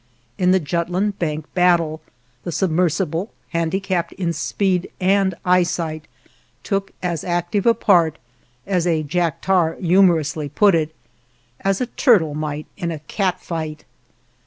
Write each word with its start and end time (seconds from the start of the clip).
In 0.39 0.49
the 0.49 0.59
Jutland 0.59 1.19
Bank 1.19 1.45
battle, 1.53 2.01
the 2.43 2.51
submersible, 2.51 3.29
handicapped 3.49 4.13
in 4.13 4.33
speed 4.33 4.89
and 4.99 5.35
eyesight, 5.45 6.07
took 6.63 6.91
as 7.03 7.23
active 7.23 7.67
a 7.67 7.75
part, 7.75 8.17
as 8.65 8.87
a 8.87 9.03
Jack 9.03 9.43
Tar 9.43 9.75
humorously 9.75 10.49
put 10.49 10.73
it, 10.73 10.91
"as 11.59 11.81
a 11.81 11.85
turtle 11.85 12.33
might 12.33 12.65
in 12.77 12.89
a 12.89 12.97
cat 12.97 13.39
fight." 13.41 13.85